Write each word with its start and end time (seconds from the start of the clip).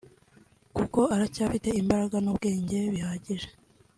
kuko 0.75 0.99
aracyafite 1.15 1.69
imbaraga 1.81 2.15
n’ubwenge 2.21 2.77
bihagije 2.93 3.49